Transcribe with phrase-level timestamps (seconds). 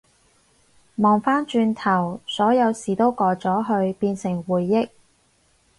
[0.95, 4.89] 望返轉頭，所有事都過咗去變成回憶